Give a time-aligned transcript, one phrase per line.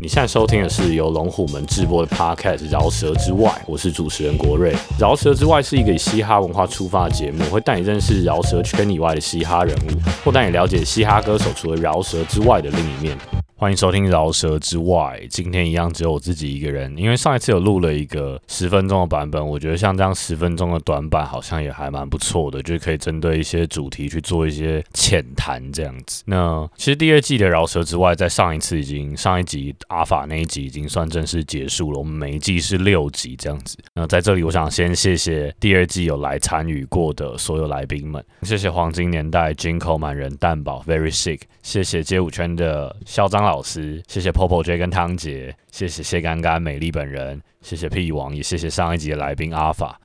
[0.00, 4.74] 你现在收听的是由龙虎门直播的 Podcast《饶舌之外》，我是主持人国瑞。
[4.98, 9.90] 《饶舌之外》是一个以嘻哈文化出发的节目，会带你认识饶舌圈以外的嘻哈人物，
[10.24, 13.16] 或带你了解嘻哈歌手除了饶舌之外的另一面。
[13.62, 26.24] 欢迎收听《饶舌之外》，今天一样只有我自己一个人，因为上一次有录了一个十分钟的版本，我觉得像这样十分钟的短版好像也还蛮不错的，就是可以针对一些主题去做一些浅谈这样子。
[26.26, 33.78] 那其实第二季的《饶舌之外》在上一次已经上一集阿法那一集已经算正式结束了，我们每一季是六集这样子。
[33.94, 50.00] 那在这里，我想先谢谢第二季有来参与过的所有来宾们，谢谢黄金年代、金口满人、蛋宝、Very Sick，谢谢街舞圈的嚣张老老师，谢谢 Popo J 跟汤杰，谢谢谢干干美丽本人，谢谢屁王，也谢谢上一集的来宾阿法。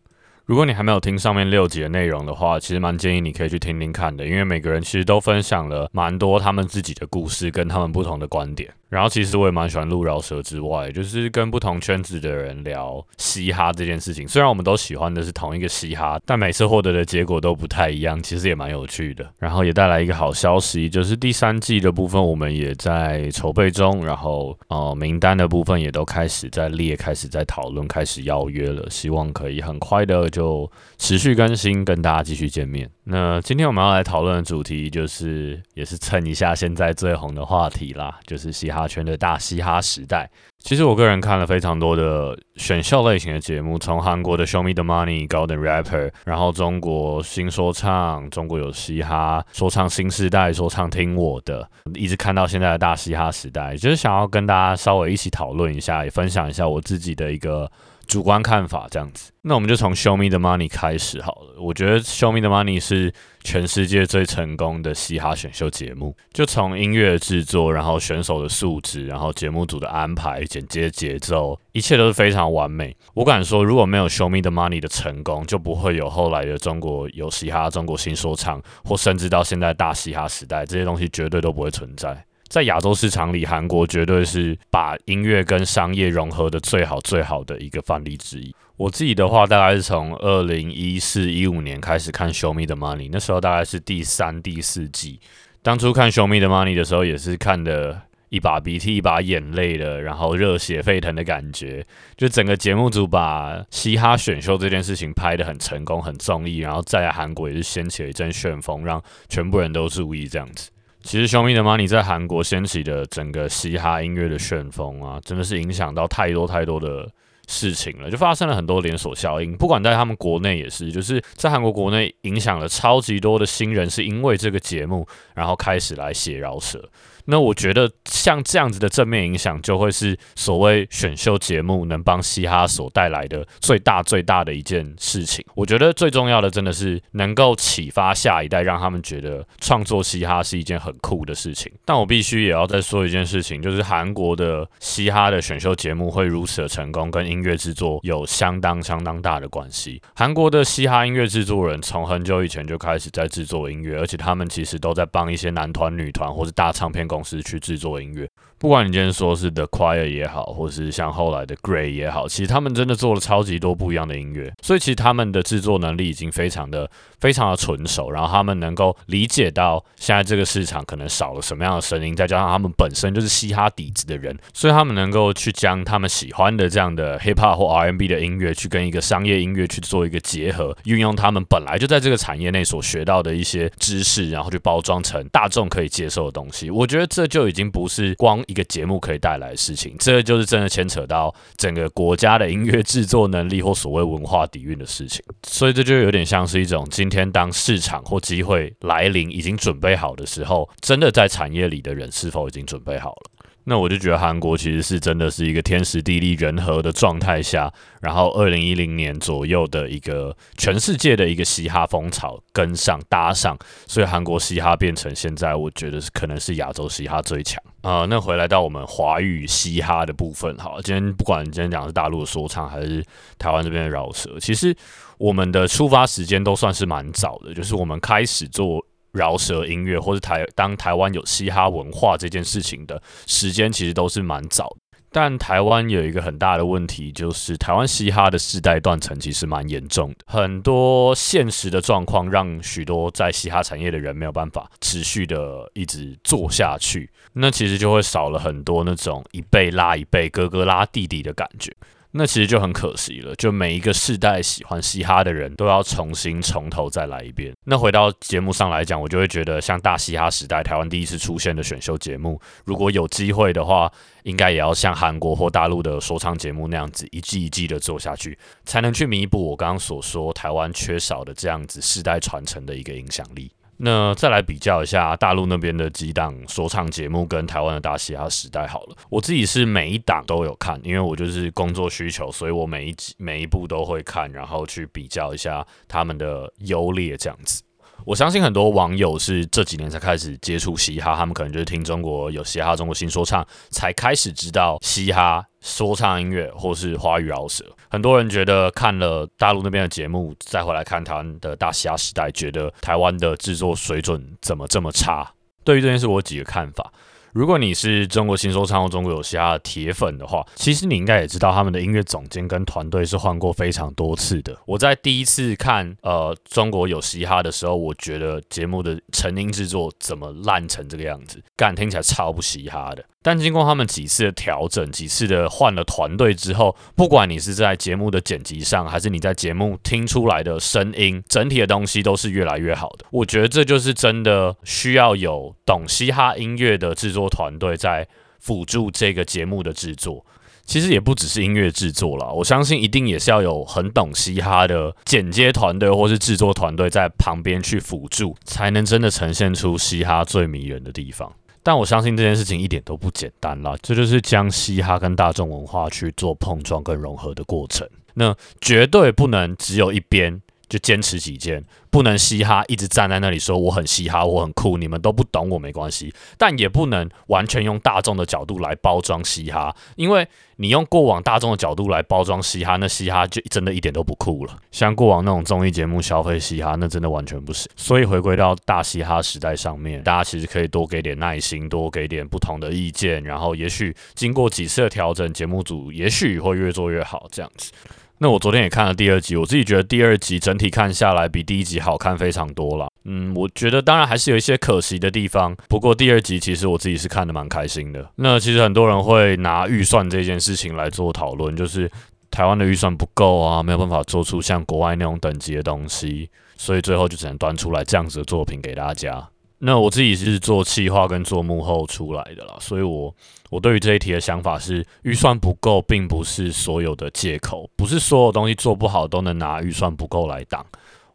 [0.48, 8.74] 如果你还没有听上面六集的内容的话，其实蛮建议你可以去听听看的，因为每个人其实都分享了蛮多他们自己的故事跟他们不同的观点。
[8.88, 14.26] 然后其实我也蛮喜欢录饶舌之外，就是跟不同圈子的人聊嘻哈这件事情。
[14.26, 19.30] 虽然我们都喜欢的是同一个嘻哈，但每次获得的结果都不太一样，其实也蛮有趣的。
[19.40, 32.88] 然后也带来一个好消息，就是第三季的部分我们也在筹备中，然后呃名单的部分也都开始在列，开始在讨论，开始邀约了，希望可以很快的就持续更新，跟大家继续见面。
[33.06, 40.30] 那今天我们要来讨论的主题，就是也是蹭一下现在最红的话题啦，就是嘻哈圈的大嘻哈时代。
[40.60, 57.72] 其实我个人看了非常多的选秀类型的节目，从韩国的 Show Me the Money、Golden Rapper，然后中国新说唱、中国有嘻哈说唱新时代、说唱听我的，一直看到现在的大嘻哈时代，就是想要跟大家稍微一起讨论一下，也分享一下我自己的一个。
[58.08, 61.62] 主观看法这样子，那我们就从 Show Me the Money 开始好了。
[61.62, 63.14] 我觉得 Show Me the Money 是
[63.44, 72.96] 全世界最成功的嘻哈选秀节目，就从音乐制作，然后选手的素质，然后节目组的安排、剪接节奏，一切都是非常完美。
[73.14, 82.26] 我敢说，如果没有 Show Me the Money 的成功，就不会有后来的中国有嘻哈、中国新说唱，或甚至到现在大嘻哈时代，这些东西绝对都不会存在。
[82.48, 88.56] 在亚洲市场里，韩国绝对是把音乐跟商业融合的最好、最好的一个范例之一。
[88.78, 95.20] 我自己的话，大概是从二零一四一五年开始看《Show Me the Money》，那时候大概是第三、第四季。
[95.62, 98.00] 当初看《Show Me the Money》的时候，也是看的
[98.30, 101.84] 一把鼻涕一把眼泪的，然后热血沸腾的感觉。
[102.16, 110.70] 就整个节目组把嘻哈选秀这件事情拍得很成功、很综艺，然后在韩国也是掀起了一阵旋风，让全部人都注意这样子。
[111.08, 117.10] 其实《Show Me the Money》在韩国掀起的整个嘻哈音乐的旋风啊，真的是影响到太多太多的
[117.48, 119.56] 事情了，就发生了很多连锁效应。
[119.56, 126.84] 不管在他们国内也是，就是在韩国国内影响了超级多的新人，是因为这个节目，然后开始来写饶舌。
[127.30, 135.46] 那我觉得像这样子的正面影响，就会是所谓选秀节目能帮嘻哈所带来的最大最大的一件事情。
[135.54, 141.70] 我觉得最重要的真的是能够启发下一代，让他们觉得创作嘻哈是一件很酷的事情。
[141.84, 150.02] 但我必须也要再说一件事情，就是韩国的嘻哈的选秀节目会如此的成功，跟音乐制作有相当相当大的关系。
[150.16, 157.17] 韩国的嘻哈音乐制作人从很久以前就开始在制作音乐，而且他们其实都在帮一些男团、女团或者大唱片公。
[157.18, 158.30] 公司去制作音乐，
[158.60, 166.88] 不管你今天说是 The Choir 也好，或是像后来的 Gray 也好，其实他们真的做了超级多不一样的音乐，所以其实他们的制作能力已经非常的、
[167.20, 186.70] 非常的纯熟，然后他们能够理解到现在这个市场可能少了什么样的声音，再加上他们本身就是嘻哈底子的人，所以他们能够去将他们喜欢的这样的 Hip Hop 或 R&B 的音乐，去跟一个商业音乐去做一个结合，运用他们本来就在这个产业内所学到的一些知识，然后去包装成大众可以接受的东西。
[186.70, 187.07] 我觉得。
[187.08, 195.24] 这就已经不是光一个节目可以带来的事情，这就是真的牵扯到整个国家的音乐制作能力或所谓文化底蕴的事情。
[195.48, 203.32] 所以这就有点像是一种今天当市场或机会来临，已经准备好的时候，真的在产业里的人是否已经准备好了？
[203.70, 207.70] 那我就觉得韩国其实是真的是一个天时地利人和的状态下，
[208.00, 218.06] 然后二零一零年左右的一个全世界的一个嘻哈风潮跟上搭上，所以韩国嘻哈变成现在我觉得是可能是亚洲嘻哈最强啊。
[218.10, 223.04] 那回来到我们华语嘻哈的部分，好，今天不管今天讲是大陆的说唱还是
[223.38, 224.74] 台湾这边的饶舌，其实
[225.18, 228.86] 我们的出发时间都算是蛮早的，就是我们开始做。
[229.12, 234.76] 饶舌音乐，或是台当台湾有嘻哈文化这件事情的时间，其实都是蛮早。
[235.10, 251.74] 但台湾有一个很大的问题，就是台湾嘻哈的世代断层其实蛮严重的，很多现实的状况让许多在嘻哈产业的人没有办法持续的一直做下去，那其实就会少了很多那种一辈拉一辈、哥哥拉弟弟的感觉。
[252.18, 257.54] 那其实就很可惜了，就每一个世代喜欢嘻哈的人都要重新从头再来一遍。
[257.66, 263.92] 那回到节目上来讲，我就会觉得像大嘻哈时代台湾第一次出现的选秀节目，如果有机会的话，
[264.24, 268.36] 应该也要像韩国或大陆的说唱节目那样子一季一季的做下去，
[268.66, 273.52] 才能去弥补我刚刚所说台湾缺少的这样子世代传承的一个影响力。
[273.78, 287.62] 那再来比较一下大陆那边的几档说唱节目跟台湾的大嘻哈时代好了，我自己是每一档都有看，因为我就是工作需求，所以我每一集每一部都会看，然后去比较一下他们的优劣这样子。
[288.06, 297.66] 我相信很多网友是这几年才开始接触嘻哈，他们可能就是听中国有嘻哈、中国新说唱，才开始知道嘻哈说唱音乐或是华语饶舌。
[297.90, 305.32] 很多人觉得看了大陆那边的节目，再回来看台湾的大虾时代，觉得台湾的制作水准怎么这么差？
[305.64, 306.92] 对于这件事，我有几个看法。
[307.38, 314.58] 如果你是中国新说唱或中国有嘻哈的铁粉的话，其实你应该也知道他们的音乐总监跟团队是换过非常多次的。
[314.66, 323.06] 我在第一次看呃中国有嘻哈的时候，我觉得节目的成音制作怎么烂成这个样子，感听起来超不嘻哈的。
[323.22, 333.06] 但经过他们几次的调整，几次的换了团队之后，不管你是在节目的剪辑上，还是你在节目听出来的声音，整体的东西都是越来越好的。
[333.12, 338.08] 我觉得这就是真的需要有懂嘻哈音乐的制作团队在
[338.40, 340.26] 辅助这个节目的制作。
[340.66, 351.32] 其实也不只是音乐制作了，我相信一定也是要有很懂嘻哈的剪接团队或是制作团队在旁边去辅助，才能真的呈现出嘻哈最迷人的地方。
[351.64, 357.88] 但我相信这件事情一点都不简单啦，这就是将嘻哈跟大众文化去做碰撞跟融合的过程。
[358.16, 361.64] 那绝对不能只有一边就坚持己见。
[361.90, 366.14] 不能嘻哈一直站在那里说我很嘻哈，我很酷，你们都不懂我没关系。
[366.38, 370.28] 但也不能完全用大众的角度来包装嘻哈，因为
[370.58, 374.58] 你用过往大众的角度来包装嘻哈，那嘻哈就真的一点都不酷了。
[374.70, 377.68] 像过往那种综艺节目消费嘻哈，那真的完全不行。
[377.76, 387.72] 所以回归到大嘻哈时代上面，大家其实可以多给点耐心，多给点不同的意见，然后也许经过几次的调整，节目组也许会越做越好，这样子。
[388.20, 392.92] 那我昨天也看了第二集，我自己觉得第二集整体看下来比第一集好看非常多了。
[393.06, 398.10] 嗯，我觉得当然还是有一些可惜的地方，不过第二集其实我自己是看的蛮开心的。
[398.16, 401.90] 那其实很多人会拿预算这件事情来做讨论，就是
[402.32, 409.30] 台湾的预算不够啊，没有办法做出像国外那种等级的东西，所以最后就只能端出来这样子的作品给大家。
[409.60, 413.14] 那我自己是做企划跟做幕后出来的啦，所以我
[413.50, 420.64] 我对于这一题的想法是，预算不够并不是所有的借口，不是所有东西做不好都能拿预算不够来挡。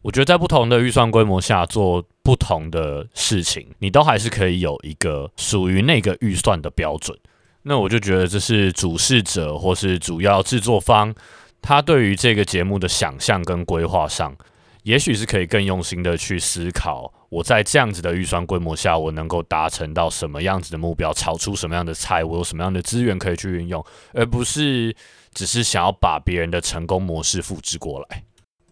[0.01, 7.17] 我觉得在不同的预算规模下做不同的事情，你都还是可以有一个属于那个预算的标准。
[7.61, 11.15] 那我就觉得这是主事者或是主要制作方
[11.61, 14.35] 他对于这个节目的想象跟规划上。
[14.83, 23.83] 也许是可以更用心的去思考，我在这样子的预算规模下，我能够达成到什么样子的目标，炒出什么样的菜，我有什么样的资源可以去运用，
[24.13, 24.95] 而不是
[25.33, 28.23] 只是想要把别人的成功模式复制过来。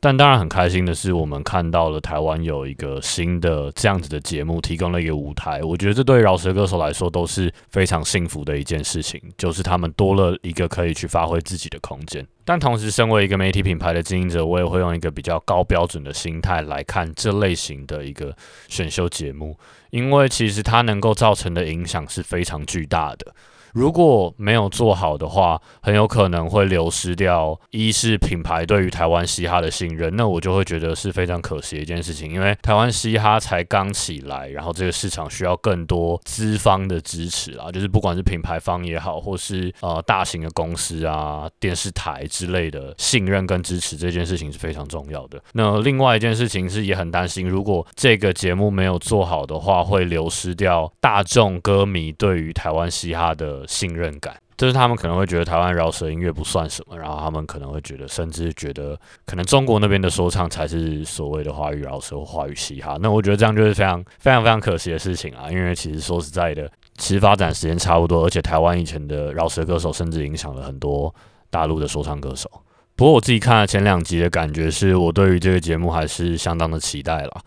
[0.03, 5.61] 但当然很开心的是，我们看到了台湾有一个新的这样子的节目，提供了一个舞台。
[5.61, 12.25] 我觉得这对饶舌歌手来说都是非常幸福的一件事情，就是他们多了一个可以去发挥自己的空间。
[12.43, 18.35] 但同时，身为一个媒体品牌的经营者，我也会用一个比较高标准的心态来看这类型的一个
[18.69, 19.55] 选秀节目，
[19.91, 23.35] 因为其实它能够造成的影响是非常巨大的。
[23.73, 27.59] 如果没有做好的话，很有可能会流失掉。
[27.71, 32.31] 一是品牌对于台湾嘻哈的信任，那我就会觉得是非常可惜的一件事情。
[32.31, 45.41] 因为台湾嘻哈才刚起来，然后这个市场需要更多资方的支持啊，就是不管是品牌方也好，或是呃大型的公司啊、电视台之类的信任跟支持，这件事情是非常重要的。
[45.53, 53.60] 那另外一件事情是也很担心，如果这个节目没有做好的话，会流失掉大众歌迷对于台湾嘻哈的。
[53.67, 62.97] 信任感，就是他们可能会觉得台湾饶舌音乐不算什么，然后他们可能会觉得，甚至觉得可能中国那边的说唱才是所谓的华语饶舌或华语嘻哈。
[63.01, 65.49] 那我觉得这样就是非常非常非常可惜的事情啊！
[65.49, 71.13] 因为其实说实在的，其实发展时间差不多，而且台湾以前的饶舌歌手甚至影响了很多
[71.49, 72.49] 大陆的说唱歌手。
[72.95, 77.41] 不过我自己看了前两集的感觉，是我对于这个节目还是相当的期待了。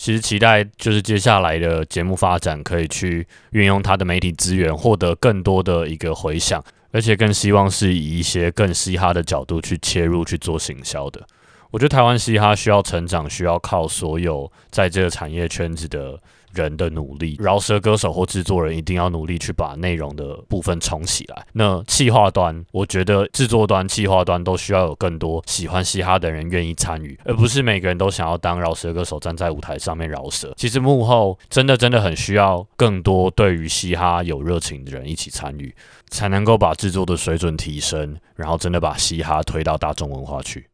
[0.00, 11.20] 其实期待就是接下来的节目发展可以去运用它的媒体资源，获得更多的一个回响，而且更希望是以一些更嘻哈的角度去切入去做行销的。
[11.70, 16.20] 我觉得台湾嘻哈需要成长，需要靠所有在这个产业圈子的
[16.52, 17.36] 人的努力。
[17.38, 21.46] 饶舌歌手或制作人一定要努力去把内容的部分冲起来。
[21.52, 30.52] 那企划端，我觉得制作端、企划端都需要有更多喜欢嘻哈的人愿意参与，而不是每个人都想要当饶舌歌手站在舞台上面饶舌。
[30.56, 35.72] 其实幕后真的真的很需要更多对于嘻哈有热情的人一起参与，
[36.08, 40.66] 才能够把制作的水准提升，然后真的把嘻哈推到大众文化去。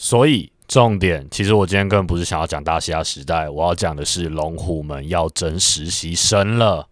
[0.00, 6.86] 所以重点，其实我今天根本不是想要讲大西亚时代，我要讲的是龙虎门要争实习生了。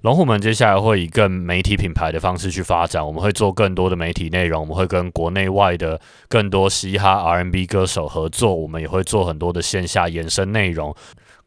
[0.00, 10.92] 龙虎门接下来会以更媒体品牌的方式去发展，我们会做更多的媒体内容，我们会跟国内外的更多嘻哈 R&B 歌手合作，我们也会做很多的线下延伸内容。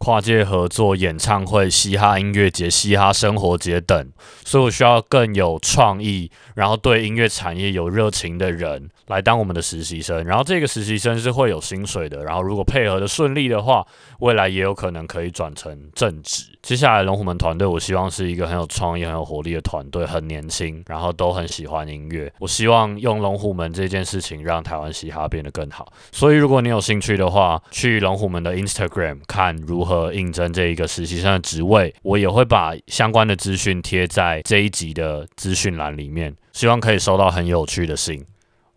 [0.01, 4.07] 跨界合作、演唱会、嘻哈音乐节、嘻哈生活节等，
[4.43, 10.23] 所以我需要更有创意，然后对音乐产业有热情的人来当我们的实习生。
[10.25, 13.85] 然后这个实习生是会有薪水的，然后如果配合的顺利的话，
[14.21, 16.45] 未来也有可能可以转成正职。
[16.63, 22.31] 接下来龙虎门团队，我希望是一个很有创意、很有活力的团队，很年轻，然后都很喜欢音乐。
[22.39, 25.93] 我希望用龙虎门这件事情让台湾嘻哈变得更好。
[26.11, 29.90] 所以如果你有兴趣的话，去龙虎门的 Instagram 看如何。
[29.91, 38.25] 和应征这一个实习生的职位，我也会把相关的资讯贴在这一集的资讯栏里面，希望可以收到很有趣的信。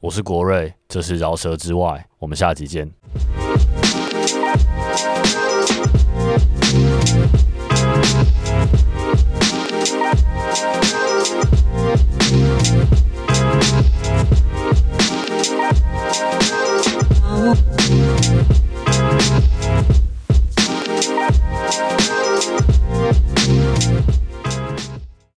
[0.00, 2.90] 我是国瑞，这是饶舌之外，我们下集见。